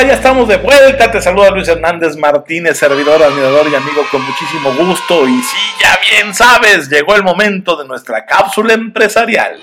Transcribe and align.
Hola, 0.00 0.08
ya 0.08 0.14
estamos 0.14 0.48
de 0.48 0.56
vuelta. 0.56 1.10
Te 1.10 1.20
saluda 1.20 1.50
Luis 1.50 1.68
Hernández 1.68 2.16
Martínez, 2.16 2.78
servidor, 2.78 3.22
admirador 3.22 3.66
y 3.70 3.74
amigo 3.74 4.00
con 4.10 4.22
muchísimo 4.22 4.72
gusto. 4.74 5.28
Y 5.28 5.42
sí, 5.42 5.58
ya 5.78 5.98
bien 6.00 6.34
sabes, 6.34 6.88
llegó 6.88 7.14
el 7.16 7.22
momento 7.22 7.76
de 7.76 7.86
nuestra 7.86 8.24
cápsula 8.24 8.72
empresarial. 8.72 9.60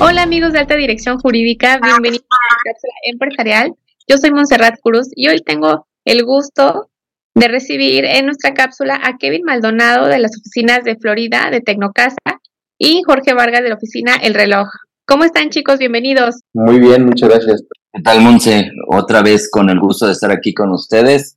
Hola 0.00 0.22
amigos 0.22 0.54
de 0.54 0.60
Alta 0.60 0.74
Dirección 0.74 1.18
Jurídica, 1.18 1.78
bienvenidos 1.82 2.24
a 2.30 2.54
la 2.54 2.72
cápsula 2.72 2.94
empresarial. 3.12 3.74
Yo 4.08 4.16
soy 4.16 4.30
Montserrat 4.30 4.76
Cruz 4.82 5.08
y 5.14 5.28
hoy 5.28 5.42
tengo 5.42 5.86
el 6.06 6.24
gusto 6.24 6.88
de 7.34 7.48
recibir 7.48 8.06
en 8.06 8.24
nuestra 8.24 8.54
cápsula 8.54 8.98
a 9.04 9.18
Kevin 9.18 9.42
Maldonado 9.44 10.06
de 10.06 10.18
las 10.18 10.32
oficinas 10.34 10.82
de 10.82 10.96
Florida 10.96 11.50
de 11.50 11.60
Tecnocasa 11.60 12.40
y 12.78 13.02
Jorge 13.04 13.34
Vargas 13.34 13.62
de 13.62 13.68
la 13.68 13.74
oficina 13.74 14.16
El 14.16 14.32
Reloj. 14.32 14.68
¿Cómo 15.12 15.24
están 15.24 15.50
chicos? 15.50 15.78
Bienvenidos. 15.78 16.36
Muy 16.54 16.80
bien, 16.80 17.04
muchas 17.04 17.28
gracias. 17.28 17.64
¿Qué 17.92 18.00
tal, 18.00 18.22
Monse? 18.22 18.70
Otra 18.88 19.20
vez 19.20 19.50
con 19.50 19.68
el 19.68 19.78
gusto 19.78 20.06
de 20.06 20.12
estar 20.12 20.30
aquí 20.30 20.54
con 20.54 20.70
ustedes 20.70 21.36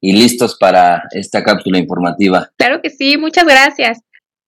y 0.00 0.12
listos 0.12 0.56
para 0.56 1.02
esta 1.10 1.42
cápsula 1.42 1.80
informativa. 1.80 2.48
Claro 2.56 2.80
que 2.80 2.88
sí, 2.88 3.18
muchas 3.18 3.44
gracias. 3.44 3.98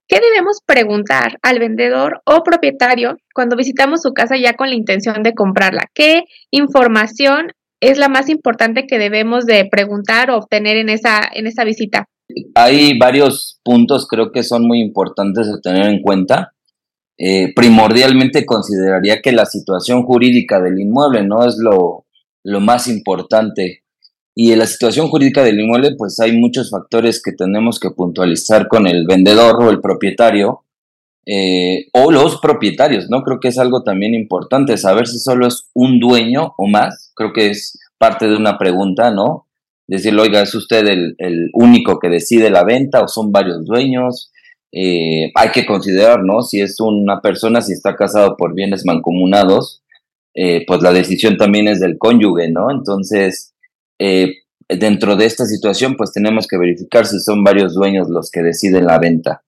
¿Qué 0.07 0.21
debemos 0.21 0.61
preguntar 0.65 1.41
al 1.43 1.59
vendedor 1.59 2.23
o 2.25 2.45
propietario 2.45 3.17
cuando 3.35 3.57
visitamos 3.57 4.01
su 4.01 4.13
casa 4.13 4.37
ya 4.37 4.53
con 4.53 4.69
la 4.69 4.77
intención 4.77 5.25
de 5.25 5.35
comprarla? 5.35 5.87
¿Qué 5.93 6.27
información 6.53 7.51
es 7.81 7.99
la 7.99 8.09
más 8.09 8.29
importante 8.29 8.87
que 8.87 9.01
debemos 9.01 9.45
de 9.45 9.67
preguntar 9.69 10.31
o 10.31 10.37
obtener 10.37 10.77
en 10.77 10.89
esa, 10.89 11.23
en 11.35 11.49
esa 11.49 11.65
visita? 11.65 12.05
Hay 12.55 12.97
varios 12.97 13.59
puntos 13.65 14.07
creo 14.07 14.31
que 14.31 14.45
son 14.45 14.69
muy 14.69 14.81
importantes 14.81 15.49
de 15.49 15.61
tener 15.61 15.89
en 15.89 16.01
cuenta. 16.01 16.53
Eh, 17.19 17.53
primordialmente 17.55 18.47
consideraría 18.47 19.21
que 19.21 19.33
la 19.33 19.45
situación 19.45 20.05
jurídica 20.05 20.61
del 20.61 20.81
inmueble 20.81 21.25
no 21.25 21.45
es 21.47 21.57
lo, 21.59 22.07
lo 22.45 22.61
más 22.61 22.87
importante. 22.87 23.83
Y 24.35 24.53
en 24.53 24.61
la 24.61 24.67
situación 24.67 25.09
jurídica 25.09 25.43
del 25.43 25.61
inmueble, 25.61 25.97
pues 25.97 26.21
hay 26.21 26.37
muchos 26.37 26.71
factores 26.71 27.21
que 27.23 27.33
tenemos 27.33 27.81
que 27.81 27.91
puntualizar 27.91 28.69
con 28.69 28.87
el 28.87 29.05
vendedor 29.07 29.63
o 29.63 29.71
el 29.71 29.81
propietario 29.81 30.63
eh, 31.31 31.89
o 31.93 32.11
los 32.11 32.41
propietarios, 32.41 33.11
¿no? 33.11 33.23
Creo 33.23 33.39
que 33.39 33.49
es 33.49 33.59
algo 33.59 33.83
también 33.83 34.15
importante, 34.15 34.79
saber 34.79 35.07
si 35.07 35.19
solo 35.19 35.47
es 35.47 35.69
un 35.75 36.01
dueño 36.01 36.55
o 36.57 36.67
más, 36.67 37.13
creo 37.15 37.35
que 37.35 37.51
es 37.51 37.79
parte 37.99 38.27
de 38.27 38.35
una 38.35 38.57
pregunta, 38.57 39.11
¿no? 39.11 39.47
Decirle, 39.87 40.23
oiga, 40.23 40.41
¿es 40.41 40.55
usted 40.55 40.87
el, 40.87 41.51
único 41.53 41.99
que 41.99 42.09
decide 42.09 42.49
la 42.49 42.65
venta 42.65 43.03
o 43.03 43.09
son 43.09 43.31
varios 43.31 43.67
dueños? 43.67 44.33
Eh, 44.73 45.31
hay 45.35 45.51
que 45.51 45.67
considerar, 45.67 46.23
¿no? 46.25 46.43
Si 46.43 46.61
es 46.61 46.79
una 46.81 47.21
persona, 47.21 47.61
si 47.61 47.73
está 47.73 47.97
casado 47.97 48.37
por 48.37 48.55
bienes 48.55 48.85
mancomunados, 48.85 49.83
eh, 50.35 50.65
pues 50.67 50.83
la 50.83 50.93
decisión 50.93 51.37
también 51.37 51.69
es 51.69 51.81
del 51.81 51.99
cónyuge, 51.99 52.51
¿no? 52.51 52.71
Entonces, 52.71 53.55
dentro 54.69 55.17
de 55.17 55.25
esta 55.25 55.45
situación, 55.45 55.97
pues 55.97 56.13
tenemos 56.13 56.47
que 56.47 56.59
verificar 56.59 57.07
si 57.07 57.19
son 57.21 57.43
varios 57.43 57.75
dueños 57.75 58.09
los 58.09 58.31
que 58.31 58.43
deciden 58.43 58.87
la 58.87 58.99
venta. 58.99 59.43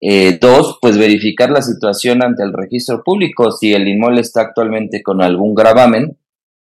Eh, 0.00 0.38
dos, 0.40 0.78
pues 0.80 0.96
verificar 0.96 1.50
la 1.50 1.62
situación 1.62 2.22
ante 2.22 2.42
el 2.42 2.52
registro 2.52 3.02
público. 3.02 3.50
Si 3.50 3.72
el 3.72 3.88
inmueble 3.88 4.20
está 4.20 4.42
actualmente 4.42 5.02
con 5.02 5.22
algún 5.22 5.54
gravamen, 5.54 6.16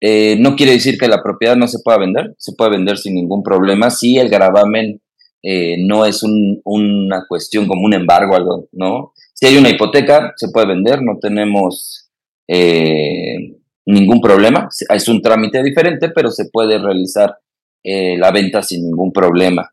eh, 0.01 0.37
no 0.41 0.57
quiere 0.57 0.73
decir 0.73 0.97
que 0.99 1.09
la 1.09 1.23
propiedad 1.23 1.57
no 1.57 1.69
se 1.69 1.81
pueda 1.85 1.99
vender, 1.99 2.35
se 2.39 2.55
puede 2.55 2.71
vender 2.71 2.97
sin 2.97 3.15
ningún 3.15 3.43
problema 3.43 3.91
si 3.91 4.17
el 4.17 4.31
gravamen 4.31 5.03
eh, 5.43 5.77
no 5.79 6.05
es 6.05 6.23
una 6.23 7.27
cuestión 7.29 7.67
como 7.67 7.85
un 7.85 7.95
embargo, 7.95 8.35
algo, 8.37 8.69
¿no? 8.73 9.13
Si 9.35 9.47
hay 9.47 9.57
una 9.57 9.71
hipoteca, 9.71 10.33
se 10.37 10.49
puede 10.49 10.69
vender, 10.69 11.03
no 11.03 11.19
tenemos 11.21 12.07
ningún 13.87 14.21
problema. 14.21 14.69
Es 14.89 15.09
un 15.09 15.23
trámite 15.23 15.63
diferente, 15.63 16.09
pero 16.11 16.31
se 16.31 16.47
puede 16.51 16.79
realizar 16.79 17.37
la 17.85 18.33
venta 18.33 18.61
sin 18.61 18.85
ningún 18.85 19.13
problema. 19.13 19.71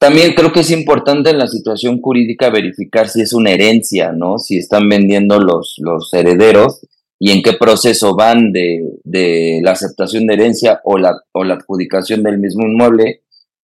También 0.00 0.32
creo 0.32 0.50
que 0.50 0.60
es 0.60 0.70
importante 0.70 1.28
en 1.28 1.36
la 1.36 1.46
situación 1.46 2.00
jurídica 2.00 2.48
verificar 2.48 3.10
si 3.10 3.20
es 3.20 3.34
una 3.34 3.50
herencia, 3.50 4.12
¿no? 4.12 4.38
Si 4.38 4.56
están 4.56 4.88
vendiendo 4.88 5.38
los, 5.38 5.74
los 5.76 6.14
herederos 6.14 6.80
y 7.18 7.32
en 7.32 7.42
qué 7.42 7.52
proceso 7.52 8.16
van 8.16 8.50
de, 8.50 8.82
de 9.04 9.60
la 9.62 9.72
aceptación 9.72 10.26
de 10.26 10.32
herencia 10.32 10.80
o 10.84 10.96
la, 10.96 11.20
o 11.32 11.44
la 11.44 11.56
adjudicación 11.56 12.22
del 12.22 12.38
mismo 12.38 12.66
inmueble. 12.66 13.20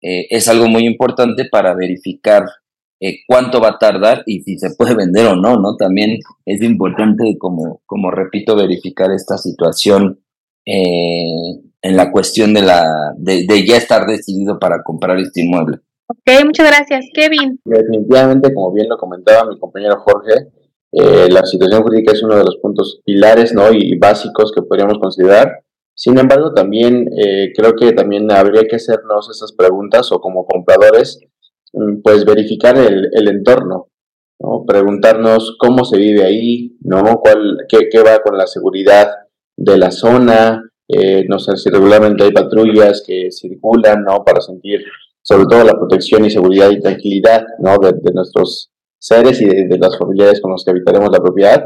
Eh, 0.02 0.26
es 0.30 0.48
algo 0.48 0.68
muy 0.68 0.86
importante 0.86 1.44
para 1.50 1.74
verificar 1.74 2.44
eh, 3.00 3.20
cuánto 3.26 3.60
va 3.60 3.70
a 3.70 3.78
tardar 3.78 4.22
y 4.26 4.40
si 4.42 4.58
se 4.58 4.74
puede 4.76 4.94
vender 4.94 5.26
o 5.26 5.36
no, 5.36 5.56
¿no? 5.56 5.76
También 5.76 6.18
es 6.44 6.62
importante, 6.62 7.36
como, 7.38 7.80
como 7.86 8.10
repito, 8.10 8.56
verificar 8.56 9.10
esta 9.10 9.38
situación 9.38 10.20
eh, 10.66 11.60
en 11.82 11.96
la 11.96 12.12
cuestión 12.12 12.52
de, 12.52 12.62
la, 12.62 12.84
de, 13.16 13.46
de 13.46 13.66
ya 13.66 13.76
estar 13.76 14.06
decidido 14.06 14.58
para 14.58 14.82
comprar 14.82 15.18
este 15.18 15.42
inmueble. 15.42 15.78
Ok, 16.08 16.44
muchas 16.44 16.66
gracias. 16.66 17.06
Kevin. 17.14 17.60
Definitivamente, 17.64 18.52
como 18.52 18.72
bien 18.72 18.88
lo 18.88 18.98
comentaba 18.98 19.48
mi 19.48 19.58
compañero 19.58 20.00
Jorge, 20.00 20.48
eh, 20.92 21.28
la 21.30 21.44
situación 21.46 21.82
jurídica 21.82 22.12
es 22.12 22.22
uno 22.22 22.36
de 22.36 22.44
los 22.44 22.56
puntos 22.56 23.00
pilares 23.04 23.54
¿no? 23.54 23.72
y 23.72 23.96
básicos 23.96 24.52
que 24.52 24.62
podríamos 24.62 24.98
considerar. 24.98 25.62
Sin 26.00 26.18
embargo, 26.18 26.54
también 26.54 27.10
eh, 27.14 27.52
creo 27.54 27.74
que 27.74 27.92
también 27.92 28.32
habría 28.32 28.62
que 28.62 28.76
hacernos 28.76 29.28
esas 29.28 29.52
preguntas 29.52 30.10
o 30.12 30.18
como 30.18 30.46
compradores, 30.46 31.20
mm, 31.74 32.00
pues 32.02 32.24
verificar 32.24 32.78
el, 32.78 33.10
el 33.12 33.28
entorno, 33.28 33.88
¿no? 34.38 34.64
preguntarnos 34.66 35.58
cómo 35.58 35.84
se 35.84 35.98
vive 35.98 36.24
ahí, 36.24 36.78
¿no? 36.80 37.20
¿Cuál, 37.20 37.58
qué, 37.68 37.90
qué 37.90 38.02
va 38.02 38.20
con 38.20 38.38
la 38.38 38.46
seguridad 38.46 39.10
de 39.58 39.76
la 39.76 39.90
zona, 39.90 40.62
eh, 40.88 41.26
no 41.28 41.38
sé 41.38 41.58
si 41.58 41.68
regularmente 41.68 42.24
hay 42.24 42.32
patrullas 42.32 43.04
que 43.06 43.30
circulan, 43.30 44.02
¿no? 44.02 44.24
Para 44.24 44.40
sentir 44.40 44.80
sobre 45.20 45.44
todo 45.44 45.64
la 45.64 45.74
protección 45.74 46.24
y 46.24 46.30
seguridad 46.30 46.70
y 46.70 46.80
tranquilidad 46.80 47.44
¿no? 47.58 47.76
de, 47.76 47.92
nuestros 48.14 48.70
seres 48.98 49.42
y 49.42 49.44
de, 49.44 49.78
las 49.78 49.98
familiares 49.98 50.40
con 50.40 50.52
los 50.52 50.64
que 50.64 50.70
habitaremos 50.70 51.10
la 51.12 51.20
propiedad. 51.20 51.62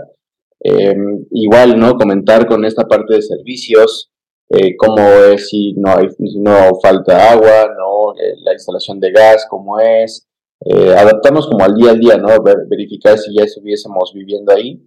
Em, 0.58 1.24
igual, 1.30 1.78
¿no? 1.78 1.94
Comentar 1.94 2.48
con 2.48 2.64
esta 2.64 2.88
parte 2.88 3.14
de 3.14 3.22
servicios, 3.22 4.10
eh, 4.50 4.76
cómo 4.76 5.08
es 5.08 5.48
si 5.48 5.74
no, 5.74 5.90
hay, 5.96 6.08
si 6.10 6.38
no 6.38 6.78
falta 6.82 7.32
agua, 7.32 7.74
¿no? 7.76 8.12
Eh, 8.12 8.34
la 8.42 8.52
instalación 8.52 9.00
de 9.00 9.10
gas, 9.10 9.46
cómo 9.48 9.78
es. 9.80 10.26
Eh, 10.60 10.94
adaptarnos 10.96 11.46
como 11.46 11.64
al 11.64 11.74
día 11.74 11.90
a 11.90 11.94
día, 11.94 12.16
¿no? 12.16 12.28
verificar 12.70 13.18
si 13.18 13.34
ya 13.36 13.44
estuviésemos 13.44 14.12
viviendo 14.14 14.52
ahí. 14.52 14.80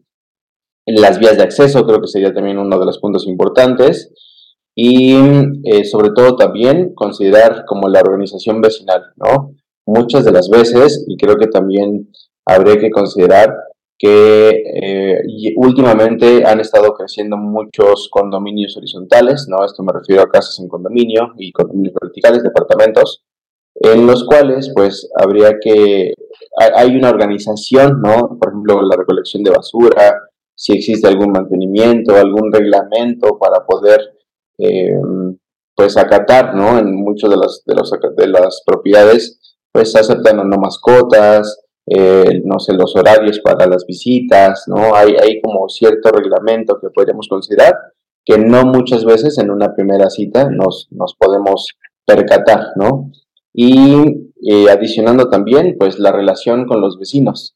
Las 0.85 1.19
vías 1.19 1.38
de 1.38 1.44
acceso 1.44 1.85
creo 1.85 2.00
que 2.00 2.07
sería 2.07 2.34
también 2.34 2.57
uno 2.57 2.79
de 2.79 2.85
los 2.85 3.00
puntos 3.00 3.28
importantes 3.28 4.12
y 4.73 5.16
eh, 5.66 5.84
sobre 5.85 6.12
todo 6.12 6.35
también 6.35 6.94
considerar 6.94 7.66
como 7.66 7.89
la 7.89 8.00
organización 8.00 8.62
vecinal, 8.62 9.01
¿no? 9.16 9.56
Muchas 9.85 10.24
de 10.24 10.31
las 10.31 10.50
veces, 10.50 11.03
y 11.07 11.18
creo 11.18 11.35
que 11.38 11.47
también 11.47 12.09
habría 12.45 12.78
que 12.78 12.91
considerar 12.91 13.53
que 13.97 14.63
eh, 14.81 15.22
últimamente 15.56 16.46
han 16.46 16.59
estado 16.59 16.94
creciendo 16.94 17.35
muchos 17.35 18.09
condominios 18.12 18.78
horizontales, 18.78 19.47
¿no? 19.50 19.66
Esto 19.66 19.84
me 19.84 19.91
refiero 19.91 20.22
a 20.22 20.30
casas 20.30 20.59
en 20.59 20.68
condominio 20.68 21.34
y 21.38 21.52
condominios 21.52 21.96
verticales, 22.00 22.44
departamentos, 22.44 23.24
en 23.75 24.06
los 24.06 24.24
cuales 24.25 24.72
pues 24.75 25.09
habría 25.19 25.57
que, 25.59 26.13
hay 26.75 26.96
una 26.96 27.09
organización, 27.09 28.02
¿no? 28.02 28.38
Por 28.40 28.50
ejemplo, 28.50 28.81
la 28.84 28.96
recolección 28.97 29.44
de 29.44 29.52
basura, 29.52 30.30
si 30.56 30.74
existe 30.74 31.07
algún 31.07 31.31
mantenimiento, 31.31 32.16
algún 32.16 32.52
reglamento 32.52 33.38
para 33.40 33.66
poder 33.66 34.00
eh, 34.59 34.96
pues 35.75 35.97
acatar, 35.97 36.56
¿no? 36.56 36.78
En 36.78 36.96
muchas 36.96 37.30
de 37.30 37.38
las, 37.38 37.63
de, 37.66 37.75
los, 37.75 37.91
de 38.16 38.28
las 38.28 38.63
propiedades, 38.66 39.40
pues 39.72 39.96
aceptan 39.96 40.38
no 40.38 40.57
mascotas, 40.57 41.66
eh, 41.88 42.42
no 42.44 42.59
sé, 42.59 42.74
los 42.74 42.96
horarios 42.96 43.39
para 43.39 43.66
las 43.66 43.86
visitas, 43.86 44.66
¿no? 44.68 44.94
Hay, 44.95 45.16
hay 45.22 45.42
como 45.42 45.69
cierto 45.69 46.12
reglamento 46.12 46.80
que 46.81 46.89
podríamos 46.89 47.28
considerar 47.28 47.74
que 48.25 48.38
no 48.38 48.66
muchas 48.66 49.06
veces 49.06 49.38
en 49.38 49.50
una 49.50 49.74
primera 49.74 50.10
cita 50.10 50.50
nos, 50.50 50.89
nos 50.92 51.16
podemos 51.16 51.78
percatar, 52.06 52.72
¿no? 52.75 53.12
Y 53.54 54.30
eh, 54.45 54.69
adicionando 54.69 55.30
también, 55.30 55.78
pues 55.80 55.98
la 55.98 56.12
relación 56.12 56.68
con 56.68 56.81
los 56.81 57.00
vecinos, 57.00 57.56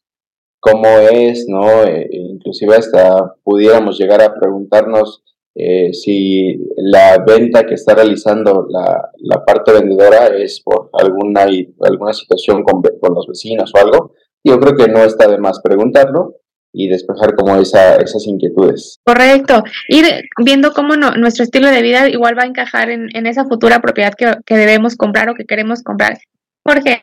cómo 0.60 0.86
es, 0.86 1.46
¿no? 1.48 1.66
inclusive 2.10 2.76
hasta 2.76 3.34
pudiéramos 3.44 3.98
llegar 3.98 4.22
a 4.22 4.34
preguntarnos 4.34 5.22
eh, 5.54 5.92
si 5.92 6.58
la 6.76 7.22
venta 7.26 7.64
que 7.64 7.74
está 7.74 7.94
realizando 7.94 8.66
la, 8.70 9.10
la, 9.18 9.44
parte 9.44 9.72
vendedora 9.72 10.28
es 10.28 10.60
por 10.60 10.88
alguna, 10.94 11.46
alguna 11.80 12.14
situación 12.14 12.62
con, 12.62 12.80
con, 12.98 13.14
los 13.14 13.26
vecinos 13.26 13.70
o 13.74 13.78
algo, 13.78 14.14
yo 14.44 14.58
creo 14.60 14.76
que 14.76 14.88
no 14.88 15.00
está 15.00 15.28
de 15.28 15.38
más 15.38 15.60
preguntarlo 15.62 16.36
y 16.72 16.88
despejar 16.88 17.34
como 17.36 17.56
esa, 17.56 17.96
esas 17.96 18.26
inquietudes. 18.26 18.98
Correcto. 19.04 19.62
Ir 19.88 20.06
viendo 20.38 20.72
cómo 20.72 20.96
nuestro 20.96 21.44
estilo 21.44 21.68
de 21.68 21.82
vida 21.82 22.08
igual 22.08 22.36
va 22.38 22.44
a 22.44 22.46
encajar 22.46 22.90
en, 22.90 23.14
en 23.14 23.26
esa 23.26 23.44
futura 23.44 23.80
propiedad 23.80 24.14
que, 24.14 24.34
que, 24.46 24.56
debemos 24.56 24.96
comprar 24.96 25.28
o 25.28 25.34
que 25.34 25.44
queremos 25.44 25.82
comprar. 25.82 26.18
Jorge. 26.64 27.00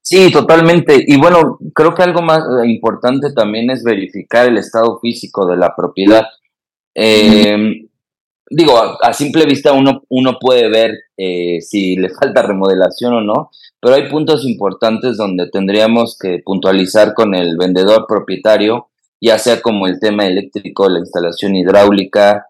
Sí, 0.00 0.32
totalmente. 0.32 1.04
Y 1.06 1.18
bueno, 1.18 1.58
creo 1.74 1.94
que 1.94 2.02
algo 2.02 2.22
más 2.22 2.42
importante 2.64 3.32
también 3.32 3.70
es 3.70 3.84
verificar 3.84 4.48
el 4.48 4.58
estado 4.58 4.98
físico 5.00 5.46
de 5.46 5.56
la 5.56 5.74
propiedad. 5.76 6.24
Eh, 6.94 7.87
digo, 8.50 8.74
a, 9.02 9.12
simple 9.12 9.44
vista 9.44 9.72
uno, 9.72 10.02
uno 10.08 10.38
puede 10.40 10.68
ver 10.68 10.92
eh, 11.16 11.60
si 11.60 11.96
le 11.96 12.10
falta 12.10 12.42
remodelación 12.42 13.14
o 13.14 13.20
no, 13.20 13.50
pero 13.80 13.94
hay 13.94 14.08
puntos 14.08 14.44
importantes 14.46 15.16
donde 15.16 15.48
tendríamos 15.50 16.16
que 16.18 16.40
puntualizar 16.44 17.14
con 17.14 17.34
el 17.34 17.56
vendedor 17.56 18.06
propietario, 18.08 18.88
ya 19.20 19.38
sea 19.38 19.60
como 19.60 19.86
el 19.86 20.00
tema 20.00 20.26
eléctrico, 20.26 20.88
la 20.88 21.00
instalación 21.00 21.54
hidráulica. 21.56 22.46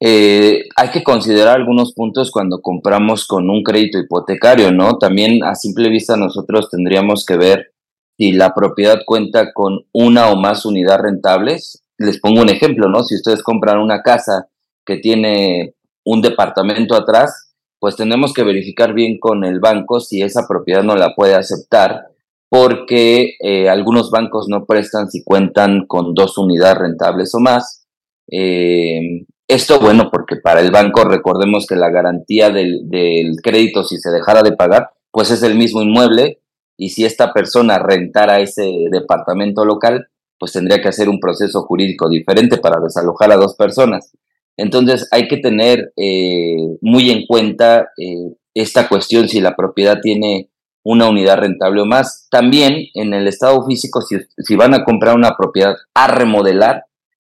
Eh, 0.00 0.64
hay 0.76 0.90
que 0.90 1.02
considerar 1.02 1.56
algunos 1.56 1.92
puntos 1.92 2.30
cuando 2.30 2.60
compramos 2.60 3.26
con 3.26 3.50
un 3.50 3.62
crédito 3.62 3.98
hipotecario, 3.98 4.70
¿no? 4.70 4.98
También 4.98 5.42
a 5.42 5.54
simple 5.54 5.88
vista 5.88 6.16
nosotros 6.16 6.70
tendríamos 6.70 7.24
que 7.24 7.36
ver 7.36 7.72
si 8.16 8.32
la 8.32 8.54
propiedad 8.54 9.00
cuenta 9.04 9.52
con 9.52 9.86
una 9.92 10.30
o 10.30 10.36
más 10.36 10.64
unidades 10.64 11.02
rentables. 11.02 11.84
Les 11.98 12.20
pongo 12.20 12.42
un 12.42 12.48
ejemplo, 12.48 12.88
¿no? 12.88 13.02
Si 13.02 13.16
ustedes 13.16 13.42
compran 13.42 13.78
una 13.80 14.02
casa 14.02 14.48
que 14.88 14.96
tiene 14.96 15.74
un 16.02 16.22
departamento 16.22 16.96
atrás, 16.96 17.52
pues 17.78 17.94
tenemos 17.94 18.32
que 18.32 18.42
verificar 18.42 18.94
bien 18.94 19.18
con 19.20 19.44
el 19.44 19.60
banco 19.60 20.00
si 20.00 20.22
esa 20.22 20.48
propiedad 20.48 20.82
no 20.82 20.96
la 20.96 21.14
puede 21.14 21.34
aceptar, 21.34 22.06
porque 22.48 23.34
eh, 23.40 23.68
algunos 23.68 24.10
bancos 24.10 24.46
no 24.48 24.64
prestan 24.64 25.10
si 25.10 25.22
cuentan 25.22 25.86
con 25.86 26.14
dos 26.14 26.38
unidades 26.38 26.78
rentables 26.78 27.34
o 27.34 27.40
más. 27.40 27.86
Eh, 28.32 29.26
esto, 29.46 29.78
bueno, 29.78 30.08
porque 30.10 30.36
para 30.36 30.60
el 30.60 30.70
banco 30.70 31.04
recordemos 31.04 31.66
que 31.66 31.76
la 31.76 31.90
garantía 31.90 32.48
del, 32.48 32.88
del 32.88 33.36
crédito, 33.42 33.84
si 33.84 33.98
se 33.98 34.10
dejara 34.10 34.42
de 34.42 34.56
pagar, 34.56 34.92
pues 35.10 35.30
es 35.30 35.42
el 35.42 35.54
mismo 35.54 35.82
inmueble 35.82 36.40
y 36.78 36.90
si 36.90 37.04
esta 37.04 37.34
persona 37.34 37.78
rentara 37.78 38.40
ese 38.40 38.86
departamento 38.90 39.66
local, 39.66 40.08
pues 40.38 40.52
tendría 40.52 40.80
que 40.80 40.88
hacer 40.88 41.10
un 41.10 41.20
proceso 41.20 41.62
jurídico 41.64 42.08
diferente 42.08 42.56
para 42.56 42.80
desalojar 42.80 43.30
a 43.32 43.36
dos 43.36 43.54
personas. 43.54 44.12
Entonces 44.58 45.08
hay 45.12 45.28
que 45.28 45.38
tener 45.38 45.92
eh, 45.96 46.76
muy 46.82 47.10
en 47.10 47.26
cuenta 47.26 47.88
eh, 47.96 48.34
esta 48.54 48.88
cuestión 48.88 49.28
si 49.28 49.40
la 49.40 49.56
propiedad 49.56 50.00
tiene 50.02 50.50
una 50.84 51.08
unidad 51.08 51.38
rentable 51.38 51.80
o 51.82 51.86
más. 51.86 52.26
También 52.30 52.88
en 52.94 53.14
el 53.14 53.28
estado 53.28 53.64
físico, 53.64 54.02
si, 54.02 54.16
si, 54.38 54.56
van 54.56 54.74
a 54.74 54.84
comprar 54.84 55.14
una 55.14 55.36
propiedad 55.36 55.76
a 55.94 56.08
remodelar, 56.08 56.84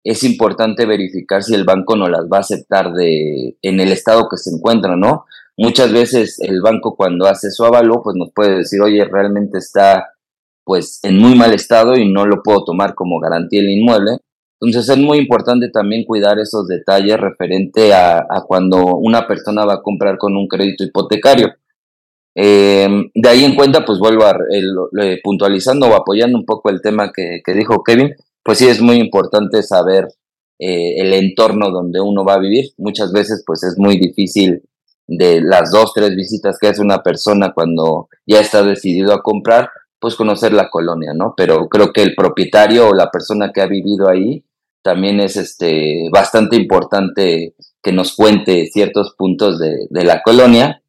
es 0.03 0.23
importante 0.23 0.85
verificar 0.85 1.43
si 1.43 1.53
el 1.53 1.63
banco 1.63 1.95
no 1.95 2.09
las 2.09 2.23
va 2.23 2.37
a 2.37 2.41
aceptar 2.41 2.91
de, 2.93 3.55
en 3.61 3.79
el 3.79 3.91
estado 3.91 4.27
que 4.27 4.37
se 4.37 4.49
encuentra, 4.49 4.95
¿no? 4.95 5.25
Muchas 5.57 5.93
veces 5.93 6.39
el 6.39 6.59
banco 6.61 6.95
cuando 6.95 7.27
hace 7.27 7.51
su 7.51 7.63
avalo, 7.63 8.01
pues 8.01 8.15
nos 8.15 8.31
puede 8.33 8.57
decir, 8.57 8.81
oye, 8.81 9.05
realmente 9.05 9.59
está 9.59 10.07
pues 10.63 10.99
en 11.03 11.17
muy 11.17 11.35
mal 11.35 11.53
estado 11.53 11.95
y 11.97 12.11
no 12.11 12.25
lo 12.25 12.41
puedo 12.41 12.63
tomar 12.63 12.95
como 12.95 13.19
garantía 13.19 13.59
el 13.59 13.69
inmueble. 13.69 14.17
Entonces 14.61 14.95
es 14.95 15.03
muy 15.03 15.17
importante 15.17 15.69
también 15.69 16.05
cuidar 16.05 16.37
esos 16.37 16.67
detalles 16.67 17.19
referente 17.19 17.93
a, 17.95 18.23
cuando 18.47 18.95
una 18.95 19.27
persona 19.27 19.65
va 19.65 19.73
a 19.75 19.81
comprar 19.81 20.19
con 20.19 20.37
un 20.37 20.47
crédito 20.47 20.83
hipotecario. 20.83 21.51
Em, 22.35 23.09
de 23.13 23.27
ahí 23.27 23.43
en 23.43 23.55
cuenta, 23.55 23.83
pues 23.83 23.97
vuelvo 23.97 24.23
a 24.23 24.37
puntualizando 25.23 25.87
o 25.87 25.95
apoyando 25.95 26.37
un 26.37 26.45
poco 26.45 26.69
el 26.69 26.79
tema 26.79 27.11
que, 27.11 27.41
dijo 27.55 27.83
Kevin, 27.83 28.13
pues 28.43 28.59
sí 28.59 28.67
es 28.67 28.81
muy 28.81 28.97
importante 28.97 29.63
saber 29.63 30.07
eh, 30.59 30.93
el 30.97 31.13
entorno 31.13 31.71
donde 31.71 31.99
uno 31.99 32.23
va 32.23 32.35
a 32.35 32.39
vivir. 32.39 32.65
Muchas 32.77 33.11
veces 33.11 33.43
pues 33.45 33.63
es 33.63 33.79
muy 33.79 33.97
difícil 33.97 34.61
de 35.07 35.41
las 35.41 35.71
dos, 35.71 35.91
tres 35.93 36.15
visitas 36.15 36.57
que 36.59 36.67
hace 36.67 36.83
una 36.83 37.01
persona 37.01 37.51
cuando 37.53 38.09
ya 38.27 38.39
está 38.39 38.63
decidido 38.63 39.11
a 39.13 39.23
comprar, 39.23 39.71
pues 39.99 40.15
conocer 40.15 40.53
la 40.53 40.69
colonia, 40.69 41.13
¿no? 41.15 41.33
Pero 41.35 41.67
creo 41.67 41.91
que 41.91 42.03
el 42.03 42.13
propietario 42.15 42.89
o 42.89 42.93
la 42.93 43.09
persona 43.09 43.51
que 43.51 43.61
ha 43.61 43.67
vivido 43.67 44.07
ahí 44.07 44.45
también 44.81 45.19
es 45.19 45.37
este, 45.37 46.09
bastante 46.11 46.55
importante 46.55 47.55
que 47.81 47.91
nos 47.91 48.15
cuente 48.15 48.67
ciertos 48.67 49.15
puntos 49.17 49.59
de, 49.59 50.03
la 50.03 50.21
colonia. 50.21 50.81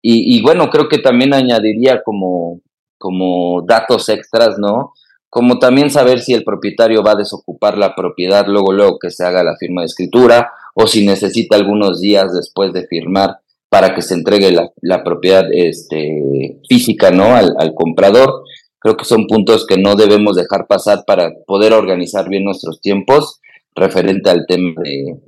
Y, 0.00 0.40
bueno, 0.42 0.70
creo 0.70 0.88
que 0.88 0.98
también 0.98 1.34
añadiría 1.34 2.02
como, 2.02 2.60
como 2.98 3.62
datos 3.66 4.08
extras, 4.08 4.56
¿no? 4.58 4.92
Como 5.28 5.58
también 5.58 5.90
saber 5.90 6.20
si 6.20 6.32
el 6.32 6.44
propietario 6.44 7.02
va 7.02 7.12
a 7.12 7.16
desocupar 7.16 7.76
la 7.76 7.94
propiedad 7.94 8.46
luego, 8.46 8.72
luego 8.72 8.98
que 8.98 9.10
se 9.10 9.26
haga 9.26 9.42
la 9.42 9.56
firma 9.58 9.82
de 9.82 9.86
escritura 9.86 10.52
o 10.74 10.86
si 10.86 11.04
necesita 11.04 11.56
algunos 11.56 12.00
días 12.00 12.32
después 12.32 12.72
de 12.72 12.86
firmar 12.86 13.40
para 13.68 13.94
que 13.94 14.00
se 14.00 14.14
entregue 14.14 14.50
la, 14.50 14.70
la 14.80 15.04
propiedad 15.04 15.44
este, 15.52 16.58
física, 16.68 17.10
¿no? 17.10 17.34
Al, 17.34 17.54
al 17.58 17.74
comprador. 17.74 18.44
Creo 18.80 18.96
que 18.96 19.04
son 19.04 19.26
puntos 19.26 19.66
que 19.66 19.76
no 19.76 19.96
debemos 19.96 20.36
dejar 20.36 20.66
pasar 20.66 21.04
para 21.06 21.30
poder 21.46 21.72
organizar 21.72 22.28
bien 22.28 22.44
nuestros 22.44 22.80
tiempos 22.80 23.40
referente 23.74 24.30
al 24.30 24.44
tema 24.46 24.82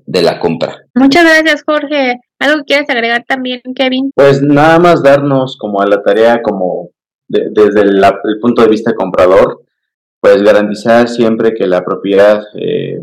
de, 0.06 0.22
la 0.22 0.38
compra. 0.38 0.76
Muchas 0.94 1.24
gracias, 1.24 1.62
Jorge. 1.64 2.20
¿Algo 2.38 2.64
quieres 2.64 2.88
agregar 2.90 3.24
también, 3.26 3.60
Kevin? 3.74 4.10
Pues 4.14 4.42
nada 4.42 4.78
más 4.78 5.02
darnos 5.02 5.56
como 5.56 5.80
a 5.80 5.86
la 5.86 6.02
tarea, 6.02 6.42
como 6.42 6.90
desde 7.28 7.82
el, 7.82 8.02
punto 8.40 8.62
de 8.62 8.68
vista 8.68 8.94
comprador, 8.94 9.62
pues 10.20 10.42
garantizar 10.42 11.08
siempre 11.08 11.54
que 11.54 11.66
la 11.66 11.82
propiedad 11.84 12.42
eh, 12.54 13.00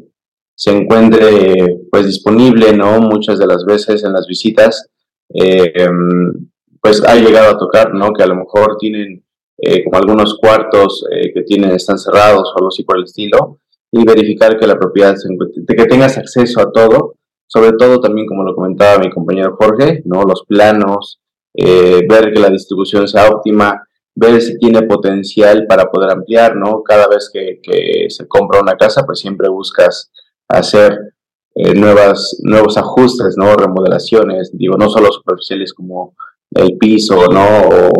se 0.53 0.71
encuentre 0.71 1.85
pues 1.91 2.05
disponible, 2.05 2.73
¿no? 2.73 2.99
Muchas 2.99 3.39
de 3.39 3.47
las 3.47 3.63
veces 3.65 4.03
en 4.03 4.13
las 4.13 4.27
visitas, 4.27 4.89
eh, 5.33 5.71
em, 5.75 6.49
pues 6.81 7.03
ha 7.03 7.15
llegado 7.15 7.51
a 7.51 7.57
tocar, 7.57 7.93
¿no? 7.93 8.11
Que 8.11 8.23
a 8.23 8.27
lo 8.27 8.35
mejor 8.35 8.77
tienen 8.79 9.23
eh, 9.59 9.83
como 9.83 9.97
algunos 9.97 10.37
cuartos 10.37 11.03
eh, 11.11 11.33
que 11.33 11.41
tienen, 11.41 11.71
están 11.71 11.97
cerrados 11.97 12.51
o 12.53 12.57
algo 12.57 12.67
así 12.67 12.83
por 12.83 12.97
el 12.97 13.05
estilo, 13.05 13.59
y 13.91 14.05
verificar 14.05 14.57
que 14.59 14.67
la 14.67 14.77
propiedad 14.77 15.15
se 15.15 15.29
que 15.75 15.85
tengas 15.85 16.17
acceso 16.17 16.61
a 16.61 16.71
todo, 16.71 17.15
sobre 17.47 17.71
todo 17.73 17.99
también 17.99 18.27
como 18.27 18.43
lo 18.43 18.53
comentaba 18.53 18.99
mi 18.99 19.09
compañero 19.09 19.55
Jorge, 19.59 20.03
¿no? 20.05 20.23
los 20.23 20.43
planos, 20.45 21.19
eh, 21.55 22.05
ver 22.07 22.31
que 22.31 22.39
la 22.39 22.49
distribución 22.49 23.07
sea 23.07 23.29
óptima, 23.29 23.81
ver 24.13 24.41
si 24.41 24.57
tiene 24.59 24.83
potencial 24.83 25.65
para 25.67 25.89
poder 25.89 26.11
ampliar, 26.11 26.55
¿no? 26.55 26.83
Cada 26.83 27.07
vez 27.07 27.29
que, 27.31 27.59
se 28.09 28.27
compra 28.27 28.61
una 28.61 28.75
casa, 28.75 29.05
pues 29.05 29.19
siempre 29.19 29.47
buscas 29.47 30.11
hacer 30.47 30.99
nuevas, 31.75 32.39
nuevos 32.43 32.77
ajustes, 32.77 33.35
¿no? 33.37 33.55
Remodelaciones, 33.55 34.51
digo, 34.53 34.75
no 34.77 34.89
solo 34.89 35.11
superficiales 35.11 35.73
como 35.73 36.15
el 36.51 36.77
piso, 36.77 37.27
¿no? 37.27 37.91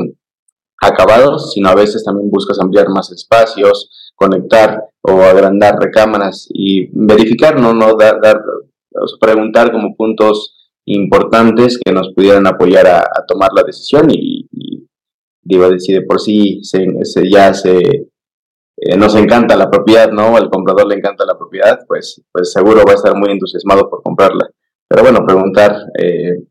Acabados, 0.81 1.51
sino 1.53 1.69
a 1.69 1.75
veces 1.75 2.03
también 2.03 2.29
buscas 2.29 2.59
ampliar 2.59 2.89
más 2.89 3.11
espacios, 3.11 4.11
conectar 4.15 4.83
o 5.01 5.21
agrandar 5.21 5.79
recámaras 5.79 6.47
y 6.49 6.89
verificar, 6.93 7.59
no, 7.59 7.73
no 7.73 7.95
dar, 7.95 8.19
dar 8.21 8.41
preguntar 9.19 9.71
como 9.71 9.95
puntos 9.95 10.55
importantes 10.85 11.79
que 11.83 11.91
nos 11.91 12.13
pudieran 12.13 12.47
apoyar 12.47 12.87
a, 12.87 13.03
tomar 13.27 13.49
la 13.53 13.63
decisión 13.63 14.07
y, 14.09 14.47
digo, 15.41 15.77
si 15.79 15.93
de 15.93 16.01
por 16.01 16.19
sí 16.19 16.61
se, 16.63 16.87
ya 17.29 17.53
se 17.53 17.77
eh, 18.77 18.97
nos 18.97 19.15
encanta 19.15 19.55
la 19.55 19.69
propiedad, 19.69 20.11
¿no? 20.11 20.37
Al 20.37 20.49
comprador 20.49 20.87
le 20.87 20.95
encanta 20.95 21.25
la 21.25 21.37
propiedad, 21.37 21.79
pues, 21.87 22.23
pues 22.31 22.51
seguro 22.51 22.83
va 22.85 22.93
a 22.93 22.95
estar 22.95 23.15
muy 23.15 23.31
entusiasmado 23.31 23.89
por 23.89 24.01
comprarla. 24.01 24.49
Pero 24.87 25.03
bueno, 25.03 25.25
preguntar 25.25 25.75
eh, 25.99 26.43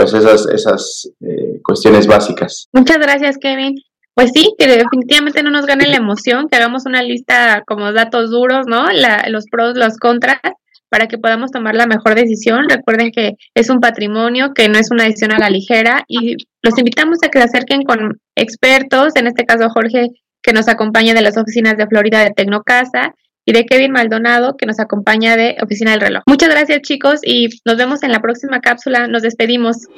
pues 0.00 0.14
esas, 0.14 0.46
esas 0.48 1.10
eh, 1.20 1.60
cuestiones 1.62 2.06
básicas. 2.06 2.68
Muchas 2.72 2.98
gracias, 2.98 3.36
Kevin. 3.38 3.74
Pues 4.14 4.30
sí, 4.34 4.54
que 4.58 4.66
definitivamente 4.66 5.42
no 5.42 5.50
nos 5.50 5.66
gane 5.66 5.86
la 5.86 5.96
emoción, 5.96 6.48
que 6.48 6.56
hagamos 6.56 6.86
una 6.86 7.02
lista 7.02 7.62
como 7.66 7.92
datos 7.92 8.30
duros, 8.30 8.66
¿no? 8.66 8.86
los 9.28 9.44
pros, 9.50 9.76
los 9.76 9.98
contras, 9.98 10.40
para 10.88 11.06
que 11.06 11.18
podamos 11.18 11.50
tomar 11.50 11.74
la 11.74 11.86
mejor 11.86 12.14
decisión. 12.14 12.68
Recuerden 12.68 13.12
que 13.12 13.34
es 13.54 13.68
un 13.68 13.80
patrimonio, 13.80 14.52
que 14.54 14.68
no 14.68 14.78
es 14.78 14.90
una 14.90 15.04
decisión 15.04 15.32
a 15.32 15.38
la 15.38 15.50
ligera 15.50 16.04
y 16.08 16.36
los 16.62 16.78
invitamos 16.78 17.18
a 17.22 17.28
que 17.28 17.38
se 17.38 17.44
acerquen 17.44 17.82
con 17.82 18.20
expertos, 18.34 19.14
en 19.16 19.26
este 19.26 19.44
caso 19.44 19.68
Jorge, 19.68 20.08
que 20.42 20.52
nos 20.52 20.68
acompaña 20.68 21.12
de 21.12 21.22
las 21.22 21.36
oficinas 21.36 21.76
de 21.76 21.86
Florida 21.86 22.24
de 22.24 22.30
Tecnocasa 22.30 23.14
y 23.44 23.52
de 23.52 23.66
Kevin 23.66 23.92
Maldonado, 23.92 24.56
que 24.56 24.66
nos 24.66 24.80
acompaña 24.80 25.36
de 25.36 25.56
Oficina 25.62 25.92
del 25.92 26.00
Reloj. 26.00 26.22
Muchas 26.26 26.50
gracias 26.50 26.82
chicos 26.82 27.20
y 27.22 27.48
nos 27.64 27.76
vemos 27.76 28.02
en 28.02 28.12
la 28.12 28.20
próxima 28.20 28.60
cápsula. 28.60 29.06
Nos 29.06 29.22
despedimos. 29.22 29.88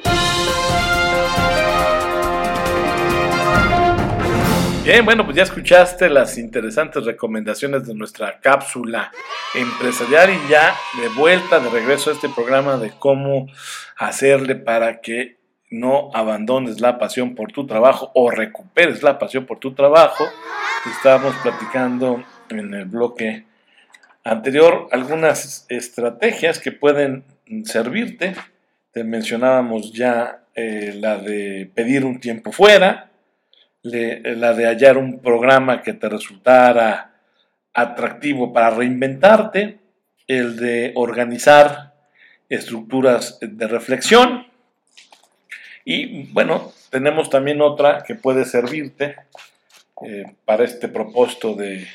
Bien, 4.85 5.05
bueno, 5.05 5.23
pues 5.23 5.37
ya 5.37 5.43
escuchaste 5.43 6.09
las 6.09 6.37
interesantes 6.37 7.05
recomendaciones 7.05 7.87
de 7.87 7.95
nuestra 7.95 8.41
cápsula 8.41 9.13
empresarial 9.55 10.29
y 10.31 10.49
ya 10.49 10.75
de 11.01 11.07
vuelta, 11.17 11.61
de 11.61 11.69
regreso 11.69 12.09
a 12.09 12.13
este 12.13 12.27
programa 12.27 12.75
de 12.75 12.91
cómo 12.99 13.47
hacerle 13.97 14.55
para 14.55 14.99
que 14.99 15.37
no 15.69 16.11
abandones 16.13 16.81
la 16.81 16.99
pasión 16.99 17.33
por 17.33 17.53
tu 17.53 17.65
trabajo 17.65 18.11
o 18.13 18.29
recuperes 18.29 19.03
la 19.03 19.17
pasión 19.17 19.45
por 19.45 19.57
tu 19.59 19.73
trabajo. 19.73 20.25
Estábamos 20.85 21.33
platicando 21.41 22.21
en 22.49 22.73
el 22.73 22.85
bloque 22.85 23.45
anterior 24.23 24.87
algunas 24.91 25.65
estrategias 25.69 26.59
que 26.59 26.71
pueden 26.71 27.23
servirte. 27.65 28.35
Te 28.91 29.03
mencionábamos 29.03 29.91
ya 29.93 30.43
eh, 30.55 30.93
la 30.99 31.17
de 31.17 31.69
pedir 31.73 32.05
un 32.05 32.19
tiempo 32.19 32.51
fuera, 32.51 33.09
la 33.81 34.53
de 34.53 34.65
hallar 34.65 34.97
un 34.97 35.19
programa 35.19 35.81
que 35.81 35.93
te 35.93 36.07
resultara 36.07 37.15
atractivo 37.73 38.53
para 38.53 38.69
reinventarte, 38.69 39.79
el 40.27 40.55
de 40.55 40.93
organizar 40.95 41.93
estructuras 42.49 43.39
de 43.41 43.67
reflexión 43.67 44.53
y 45.85 46.31
bueno, 46.31 46.71
tenemos 46.89 47.29
también 47.29 47.61
otra 47.61 48.03
que 48.03 48.15
puede 48.15 48.45
servirte 48.45 49.15
eh, 50.05 50.25
para 50.45 50.63
este 50.63 50.87
propósito 50.87 51.55
de 51.55 51.87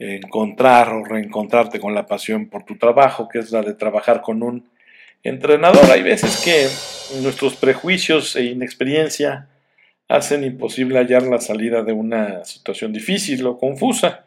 encontrar 0.00 0.88
o 0.92 1.04
reencontrarte 1.04 1.78
con 1.78 1.94
la 1.94 2.06
pasión 2.06 2.48
por 2.48 2.64
tu 2.64 2.76
trabajo, 2.76 3.28
que 3.28 3.38
es 3.38 3.52
la 3.52 3.62
de 3.62 3.74
trabajar 3.74 4.22
con 4.22 4.42
un 4.42 4.68
entrenador. 5.22 5.90
Hay 5.90 6.02
veces 6.02 6.40
que 6.42 7.20
nuestros 7.22 7.54
prejuicios 7.54 8.34
e 8.34 8.44
inexperiencia 8.44 9.48
hacen 10.08 10.42
imposible 10.42 10.98
hallar 10.98 11.22
la 11.22 11.38
salida 11.38 11.82
de 11.82 11.92
una 11.92 12.44
situación 12.44 12.92
difícil 12.92 13.46
o 13.46 13.58
confusa, 13.58 14.24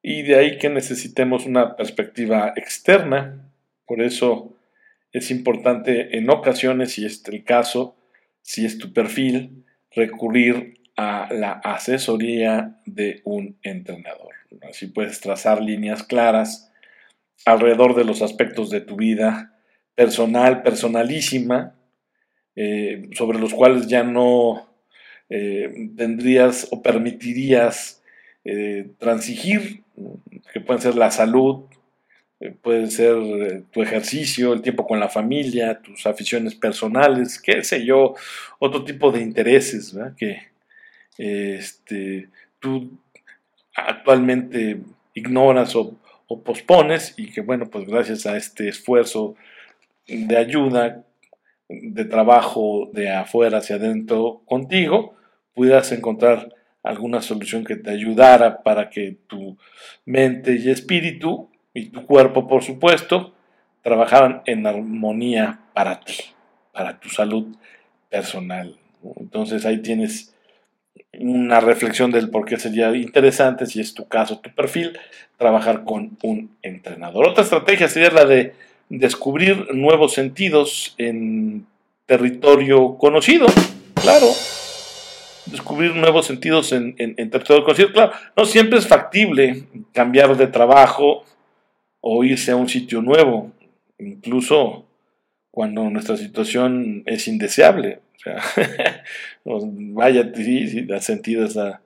y 0.00 0.22
de 0.22 0.36
ahí 0.36 0.58
que 0.58 0.70
necesitemos 0.70 1.44
una 1.44 1.76
perspectiva 1.76 2.54
externa. 2.56 3.50
Por 3.86 4.00
eso 4.00 4.54
es 5.12 5.30
importante 5.30 6.16
en 6.16 6.30
ocasiones, 6.30 6.92
si 6.92 7.04
es 7.04 7.22
el 7.26 7.44
caso, 7.44 7.96
si 8.40 8.64
es 8.64 8.78
tu 8.78 8.92
perfil, 8.92 9.64
recurrir 9.90 10.80
a 10.96 11.28
la 11.32 11.52
asesoría 11.52 12.80
de 12.86 13.20
un 13.24 13.58
entrenador. 13.62 14.37
Así 14.68 14.86
puedes 14.86 15.20
trazar 15.20 15.60
líneas 15.60 16.02
claras 16.02 16.70
alrededor 17.44 17.94
de 17.94 18.04
los 18.04 18.22
aspectos 18.22 18.70
de 18.70 18.80
tu 18.80 18.96
vida 18.96 19.54
personal, 19.94 20.62
personalísima, 20.62 21.74
eh, 22.56 23.08
sobre 23.12 23.38
los 23.38 23.54
cuales 23.54 23.86
ya 23.86 24.02
no 24.02 24.68
eh, 25.28 25.90
tendrías 25.96 26.68
o 26.70 26.82
permitirías 26.82 28.02
eh, 28.44 28.90
transigir, 28.98 29.82
que 30.52 30.60
pueden 30.60 30.82
ser 30.82 30.94
la 30.94 31.10
salud, 31.10 31.64
puede 32.62 32.88
ser 32.88 33.64
tu 33.72 33.82
ejercicio, 33.82 34.52
el 34.52 34.62
tiempo 34.62 34.86
con 34.86 35.00
la 35.00 35.08
familia, 35.08 35.80
tus 35.80 36.06
aficiones 36.06 36.54
personales, 36.54 37.40
qué 37.40 37.64
sé 37.64 37.84
yo, 37.84 38.14
otro 38.60 38.84
tipo 38.84 39.10
de 39.10 39.20
intereses 39.20 39.96
que 40.16 40.38
este, 41.18 42.28
tú 42.60 42.98
actualmente 43.86 44.80
ignoras 45.14 45.74
o, 45.76 45.96
pospones 46.44 47.14
y 47.16 47.30
que 47.32 47.40
bueno, 47.40 47.70
pues 47.70 47.86
gracias 47.86 48.26
a 48.26 48.36
este 48.36 48.68
esfuerzo 48.68 49.34
de 50.06 50.36
ayuda, 50.36 51.06
de 51.68 52.04
trabajo 52.04 52.90
de 52.92 53.10
afuera 53.10 53.58
hacia 53.58 53.76
adentro 53.76 54.42
contigo, 54.44 55.14
pudieras 55.54 55.90
encontrar 55.90 56.54
alguna 56.82 57.22
solución 57.22 57.64
que 57.64 57.76
te 57.76 57.90
ayudara 57.90 58.62
para 58.62 58.90
que 58.90 59.16
tu 59.26 59.56
mente 60.04 60.56
y 60.56 60.68
espíritu 60.68 61.48
y 61.72 61.86
tu 61.86 62.04
cuerpo, 62.04 62.46
por 62.46 62.62
supuesto, 62.62 63.32
trabajaran 63.82 64.42
en 64.44 64.66
armonía 64.66 65.60
para 65.72 66.00
ti, 66.00 66.16
para 66.72 67.00
tu 67.00 67.08
salud 67.08 67.56
personal. 68.10 68.76
Entonces 69.16 69.64
ahí 69.64 69.78
tienes 69.78 70.34
una 71.18 71.60
reflexión 71.60 72.10
del 72.10 72.30
por 72.30 72.44
qué 72.44 72.58
sería 72.58 72.94
interesante, 72.94 73.66
si 73.66 73.80
es 73.80 73.94
tu 73.94 74.08
caso, 74.08 74.38
tu 74.38 74.50
perfil, 74.50 74.98
trabajar 75.36 75.84
con 75.84 76.16
un 76.22 76.56
entrenador. 76.62 77.28
Otra 77.28 77.44
estrategia 77.44 77.88
sería 77.88 78.10
la 78.10 78.24
de 78.24 78.54
descubrir 78.88 79.74
nuevos 79.74 80.14
sentidos 80.14 80.94
en 80.98 81.66
territorio 82.06 82.96
conocido, 82.96 83.46
claro. 83.94 84.26
Descubrir 85.46 85.94
nuevos 85.94 86.26
sentidos 86.26 86.72
en, 86.72 86.94
territorio 86.94 87.64
conocido, 87.64 87.92
claro. 87.92 88.12
No 88.36 88.44
siempre 88.44 88.78
es 88.78 88.86
factible 88.86 89.64
cambiar 89.92 90.36
de 90.36 90.46
trabajo 90.46 91.24
o 92.00 92.24
irse 92.24 92.50
a 92.50 92.56
un 92.56 92.68
sitio 92.68 93.02
nuevo, 93.02 93.50
incluso 93.98 94.87
cuando 95.58 95.90
nuestra 95.90 96.16
situación 96.16 97.02
es 97.04 97.26
indeseable. 97.26 97.98
O 98.14 98.18
sea, 98.20 99.02
vaya, 99.44 100.30
sí, 100.32 100.68
sí, 100.68 100.86
has 100.92 101.04
sentido 101.04 101.44
esa, 101.44 101.80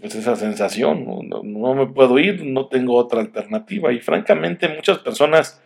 pues 0.00 0.14
esa 0.14 0.34
sensación, 0.34 1.04
no, 1.28 1.74
me 1.74 1.86
puedo 1.88 2.18
ir, 2.18 2.46
no 2.46 2.68
tengo 2.68 2.94
otra 2.94 3.20
alternativa. 3.20 3.92
Y 3.92 4.00
francamente 4.00 4.66
muchas 4.66 4.96
personas 5.00 5.60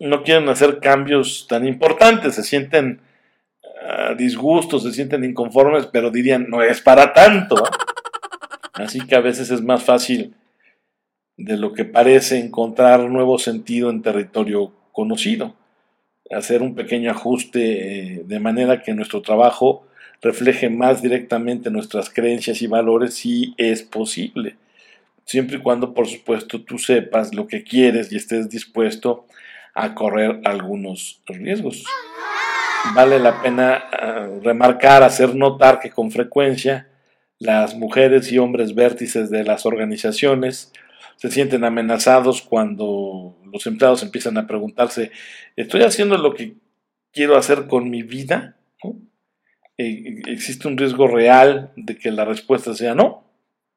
no 0.00 0.24
quieren 0.24 0.48
hacer 0.48 0.80
cambios 0.80 1.46
tan 1.48 1.64
importantes, 1.64 2.34
se 2.34 2.42
sienten 2.42 3.02
uh, 3.62 4.16
disgustos, 4.16 4.82
se 4.82 4.92
sienten 4.92 5.22
inconformes, 5.22 5.86
pero 5.86 6.10
dirían, 6.10 6.50
no 6.50 6.60
es 6.60 6.80
para 6.80 7.12
tanto. 7.12 7.54
Así 8.72 8.98
que 9.06 9.14
a 9.14 9.20
veces 9.20 9.52
es 9.52 9.62
más 9.62 9.84
fácil 9.84 10.34
de 11.36 11.56
lo 11.56 11.72
que 11.72 11.84
parece 11.84 12.40
encontrar 12.40 13.08
nuevo 13.08 13.38
sentido 13.38 13.90
en 13.90 14.02
territorio 14.02 14.72
conocido 14.90 15.54
hacer 16.30 16.62
un 16.62 16.74
pequeño 16.74 17.10
ajuste 17.10 18.18
eh, 18.18 18.22
de 18.24 18.40
manera 18.40 18.82
que 18.82 18.94
nuestro 18.94 19.22
trabajo 19.22 19.86
refleje 20.22 20.70
más 20.70 21.02
directamente 21.02 21.70
nuestras 21.70 22.10
creencias 22.10 22.62
y 22.62 22.66
valores 22.66 23.14
si 23.14 23.54
es 23.58 23.82
posible. 23.82 24.56
Siempre 25.24 25.56
y 25.56 25.60
cuando, 25.60 25.92
por 25.92 26.06
supuesto, 26.06 26.62
tú 26.62 26.78
sepas 26.78 27.34
lo 27.34 27.46
que 27.46 27.64
quieres 27.64 28.12
y 28.12 28.16
estés 28.16 28.48
dispuesto 28.48 29.26
a 29.74 29.94
correr 29.94 30.40
algunos 30.44 31.20
riesgos. 31.26 31.84
Vale 32.94 33.18
la 33.18 33.42
pena 33.42 33.84
ah, 33.92 34.28
remarcar, 34.42 35.02
hacer 35.02 35.34
notar 35.34 35.80
que 35.80 35.90
con 35.90 36.10
frecuencia 36.10 36.88
las 37.38 37.74
mujeres 37.74 38.32
y 38.32 38.38
hombres 38.38 38.74
vértices 38.74 39.28
de 39.28 39.44
las 39.44 39.66
organizaciones 39.66 40.72
se 41.16 41.30
sienten 41.30 41.64
amenazados 41.64 42.42
cuando 42.42 43.36
los 43.52 43.66
empleados 43.66 44.02
empiezan 44.02 44.38
a 44.38 44.46
preguntarse, 44.46 45.10
¿estoy 45.56 45.82
haciendo 45.82 46.18
lo 46.18 46.34
que 46.34 46.54
quiero 47.12 47.36
hacer 47.36 47.66
con 47.66 47.90
mi 47.90 48.02
vida? 48.02 48.56
Eh, 49.78 50.22
¿Existe 50.26 50.68
un 50.68 50.76
riesgo 50.78 51.06
real 51.06 51.72
de 51.76 51.96
que 51.96 52.10
la 52.10 52.24
respuesta 52.24 52.74
sea 52.74 52.94
no? 52.94 53.24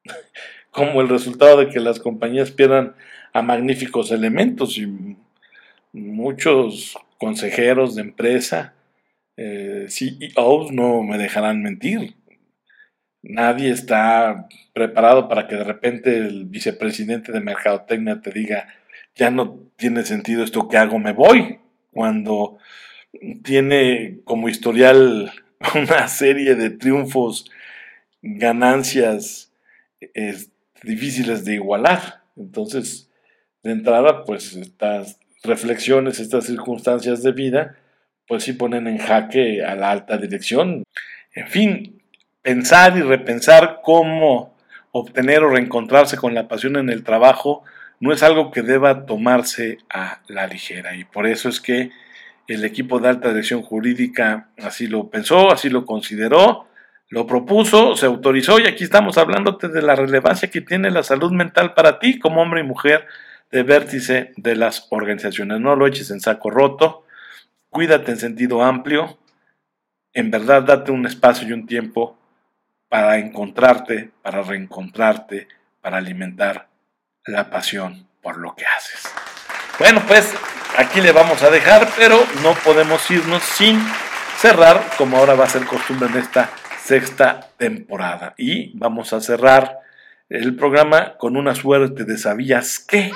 Como 0.70 1.00
el 1.00 1.08
resultado 1.08 1.58
de 1.58 1.68
que 1.68 1.80
las 1.80 1.98
compañías 1.98 2.50
pierdan 2.50 2.94
a 3.32 3.42
magníficos 3.42 4.12
elementos 4.12 4.78
y 4.78 5.16
muchos 5.92 6.96
consejeros 7.18 7.94
de 7.94 8.02
empresa, 8.02 8.74
eh, 9.36 9.86
CEOs 9.88 10.72
no 10.72 11.02
me 11.02 11.18
dejarán 11.18 11.62
mentir 11.62 12.14
Nadie 13.22 13.70
está 13.70 14.48
preparado 14.72 15.28
para 15.28 15.46
que 15.46 15.56
de 15.56 15.64
repente 15.64 16.16
el 16.16 16.46
vicepresidente 16.46 17.32
de 17.32 17.40
Mercadotecnia 17.40 18.20
te 18.20 18.30
diga, 18.30 18.68
ya 19.14 19.30
no 19.30 19.58
tiene 19.76 20.04
sentido 20.04 20.42
esto 20.42 20.68
que 20.68 20.78
hago, 20.78 20.98
me 20.98 21.12
voy, 21.12 21.58
cuando 21.92 22.58
tiene 23.42 24.20
como 24.24 24.48
historial 24.48 25.32
una 25.74 26.08
serie 26.08 26.54
de 26.54 26.70
triunfos, 26.70 27.50
ganancias 28.22 29.52
difíciles 30.82 31.44
de 31.44 31.54
igualar. 31.54 32.22
Entonces, 32.36 33.10
de 33.62 33.72
entrada, 33.72 34.24
pues 34.24 34.54
estas 34.54 35.18
reflexiones, 35.42 36.20
estas 36.20 36.46
circunstancias 36.46 37.22
de 37.22 37.32
vida, 37.32 37.76
pues 38.26 38.44
sí 38.44 38.52
ponen 38.52 38.86
en 38.86 38.98
jaque 38.98 39.62
a 39.62 39.74
la 39.74 39.90
alta 39.90 40.16
dirección. 40.16 40.84
En 41.34 41.48
fin, 41.48 41.99
pensar 42.42 42.96
y 42.96 43.02
repensar 43.02 43.80
cómo 43.82 44.54
obtener 44.92 45.42
o 45.42 45.50
reencontrarse 45.50 46.16
con 46.16 46.34
la 46.34 46.48
pasión 46.48 46.76
en 46.76 46.90
el 46.90 47.04
trabajo 47.04 47.62
no 48.00 48.12
es 48.12 48.22
algo 48.22 48.50
que 48.50 48.62
deba 48.62 49.04
tomarse 49.04 49.78
a 49.90 50.20
la 50.26 50.46
ligera. 50.46 50.96
Y 50.96 51.04
por 51.04 51.26
eso 51.26 51.48
es 51.48 51.60
que 51.60 51.90
el 52.48 52.64
equipo 52.64 52.98
de 52.98 53.08
alta 53.08 53.28
dirección 53.28 53.62
jurídica 53.62 54.48
así 54.58 54.86
lo 54.86 55.10
pensó, 55.10 55.52
así 55.52 55.68
lo 55.68 55.84
consideró, 55.84 56.66
lo 57.08 57.26
propuso, 57.26 57.96
se 57.96 58.06
autorizó 58.06 58.58
y 58.58 58.66
aquí 58.66 58.84
estamos 58.84 59.18
hablándote 59.18 59.68
de 59.68 59.82
la 59.82 59.94
relevancia 59.94 60.50
que 60.50 60.60
tiene 60.60 60.90
la 60.90 61.02
salud 61.02 61.30
mental 61.32 61.74
para 61.74 61.98
ti 61.98 62.18
como 62.18 62.40
hombre 62.40 62.60
y 62.60 62.64
mujer 62.64 63.06
de 63.50 63.62
vértice 63.62 64.32
de 64.36 64.56
las 64.56 64.86
organizaciones. 64.90 65.60
No 65.60 65.76
lo 65.76 65.86
eches 65.86 66.10
en 66.10 66.20
saco 66.20 66.50
roto, 66.50 67.04
cuídate 67.68 68.12
en 68.12 68.18
sentido 68.18 68.62
amplio, 68.62 69.18
en 70.12 70.30
verdad 70.30 70.62
date 70.62 70.90
un 70.90 71.06
espacio 71.06 71.48
y 71.48 71.52
un 71.52 71.66
tiempo 71.66 72.19
para 72.90 73.18
encontrarte, 73.18 74.10
para 74.20 74.42
reencontrarte, 74.42 75.48
para 75.80 75.96
alimentar 75.96 76.68
la 77.24 77.48
pasión 77.48 78.08
por 78.20 78.36
lo 78.36 78.54
que 78.54 78.66
haces. 78.66 79.10
Bueno, 79.78 80.02
pues 80.06 80.34
aquí 80.76 81.00
le 81.00 81.12
vamos 81.12 81.42
a 81.42 81.50
dejar, 81.50 81.88
pero 81.96 82.18
no 82.42 82.52
podemos 82.54 83.08
irnos 83.10 83.42
sin 83.42 83.80
cerrar, 84.36 84.82
como 84.98 85.16
ahora 85.16 85.34
va 85.34 85.44
a 85.44 85.48
ser 85.48 85.64
costumbre 85.64 86.08
en 86.08 86.18
esta 86.18 86.50
sexta 86.82 87.48
temporada. 87.56 88.34
Y 88.36 88.76
vamos 88.76 89.12
a 89.12 89.20
cerrar 89.20 89.78
el 90.28 90.56
programa 90.56 91.16
con 91.16 91.36
una 91.36 91.54
suerte 91.54 92.04
de 92.04 92.18
sabías 92.18 92.80
qué. 92.80 93.12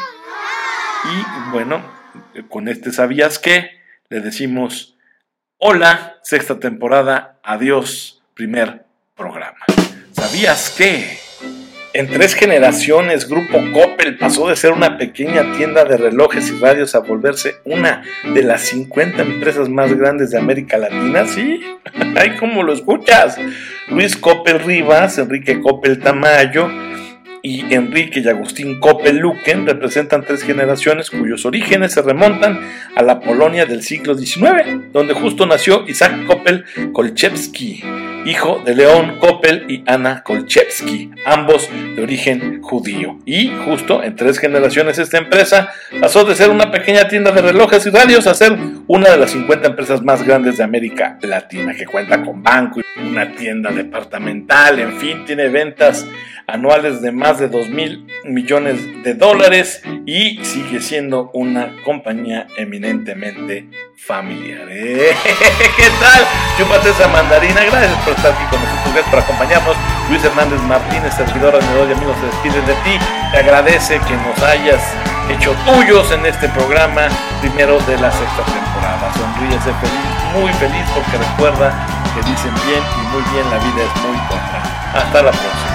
Y 1.04 1.50
bueno, 1.50 1.82
con 2.48 2.68
este 2.68 2.92
sabías 2.92 3.40
qué, 3.40 3.70
le 4.08 4.20
decimos 4.20 4.96
hola, 5.58 6.18
sexta 6.22 6.60
temporada, 6.60 7.40
adiós, 7.42 8.22
primer 8.34 8.84
programa. 9.16 9.58
¿Sabías 10.12 10.70
que? 10.70 11.18
En 11.92 12.08
tres 12.08 12.34
generaciones, 12.34 13.28
Grupo 13.28 13.60
Coppel 13.72 14.18
pasó 14.18 14.48
de 14.48 14.56
ser 14.56 14.72
una 14.72 14.98
pequeña 14.98 15.52
tienda 15.56 15.84
de 15.84 15.96
relojes 15.96 16.50
y 16.50 16.58
radios 16.58 16.96
a 16.96 16.98
volverse 16.98 17.54
una 17.64 18.02
de 18.34 18.42
las 18.42 18.62
50 18.62 19.22
empresas 19.22 19.68
más 19.68 19.92
grandes 19.92 20.32
de 20.32 20.38
América 20.38 20.76
Latina. 20.76 21.24
¿Sí? 21.26 21.60
¡Ay, 22.16 22.36
cómo 22.40 22.64
lo 22.64 22.72
escuchas! 22.72 23.38
Luis 23.88 24.16
Coppel 24.16 24.58
Rivas, 24.58 25.18
Enrique 25.18 25.60
Coppel 25.60 26.00
Tamayo, 26.00 26.68
y 27.46 27.74
Enrique 27.74 28.22
y 28.24 28.28
Agustín 28.28 28.80
Koppel-Luken 28.80 29.66
representan 29.66 30.24
tres 30.24 30.42
generaciones 30.42 31.10
cuyos 31.10 31.44
orígenes 31.44 31.92
se 31.92 32.00
remontan 32.00 32.58
a 32.96 33.02
la 33.02 33.20
Polonia 33.20 33.66
del 33.66 33.82
siglo 33.82 34.14
XIX, 34.14 34.90
donde 34.94 35.12
justo 35.12 35.44
nació 35.44 35.84
Isaac 35.86 36.24
Koppel-Kolchewski, 36.26 37.84
hijo 38.24 38.62
de 38.64 38.74
León 38.74 39.18
Koppel 39.18 39.66
y 39.68 39.84
Ana 39.86 40.22
Kolchewski, 40.22 41.10
ambos 41.26 41.68
de 41.94 42.02
origen 42.02 42.62
judío. 42.62 43.18
Y 43.26 43.50
justo 43.66 44.02
en 44.02 44.16
tres 44.16 44.38
generaciones 44.38 44.98
esta 44.98 45.18
empresa 45.18 45.68
pasó 46.00 46.24
de 46.24 46.34
ser 46.34 46.48
una 46.48 46.70
pequeña 46.70 47.08
tienda 47.08 47.30
de 47.30 47.42
relojes 47.42 47.84
y 47.84 47.90
radios 47.90 48.26
a 48.26 48.32
ser 48.32 48.56
una 48.86 49.10
de 49.10 49.16
las 49.16 49.30
50 49.30 49.68
empresas 49.68 50.02
más 50.02 50.22
grandes 50.22 50.58
de 50.58 50.64
América 50.64 51.18
Latina, 51.22 51.74
que 51.74 51.86
cuenta 51.86 52.22
con 52.22 52.42
banco 52.42 52.80
y 52.80 53.00
una 53.00 53.34
tienda 53.34 53.70
departamental, 53.70 54.78
en 54.78 54.98
fin, 54.98 55.24
tiene 55.24 55.48
ventas 55.48 56.06
anuales 56.46 57.00
de 57.00 57.10
más 57.10 57.38
de 57.38 57.48
2 57.48 57.70
mil 57.70 58.06
millones 58.24 59.02
de 59.02 59.14
dólares 59.14 59.82
y 60.04 60.44
sigue 60.44 60.80
siendo 60.80 61.30
una 61.32 61.74
compañía 61.84 62.46
eminentemente 62.58 63.68
familiar. 63.96 64.68
¿Qué 64.68 65.88
tal? 66.00 66.24
Chúpate 66.58 66.90
esa 66.90 67.08
mandarina. 67.08 67.64
Gracias 67.64 67.96
por 68.04 68.14
estar 68.14 68.32
aquí 68.32 68.44
con 68.50 68.60
nosotros, 68.60 68.92
gracias 68.92 69.10
por 69.10 69.18
acompañarnos. 69.20 69.76
Luis 70.10 70.22
Hernández 70.22 70.60
Martínez, 70.60 71.14
servidor 71.14 71.52
de 71.52 71.94
amigos, 71.94 72.16
se 72.20 72.26
despide 72.26 72.60
de 72.66 72.74
ti. 72.84 72.98
Te 73.32 73.38
agradece 73.38 73.98
que 74.06 74.14
nos 74.14 74.42
hayas 74.42 74.82
hecho 75.28 75.54
tuyos 75.64 76.10
en 76.12 76.26
este 76.26 76.48
programa 76.48 77.08
primero 77.40 77.78
de 77.80 77.98
la 77.98 78.10
sexta 78.10 78.42
temporada. 78.44 79.12
Sonríese 79.14 79.72
feliz, 79.74 80.14
muy 80.34 80.52
feliz, 80.54 80.84
porque 80.94 81.16
recuerda 81.18 81.72
que 82.14 82.22
dicen 82.28 82.54
bien 82.66 82.82
y 82.82 83.06
muy 83.12 83.22
bien, 83.32 83.50
la 83.50 83.58
vida 83.58 83.82
es 83.82 84.02
muy 84.02 84.18
corta. 84.28 84.62
Hasta 84.94 85.22
la 85.22 85.30
próxima. 85.30 85.74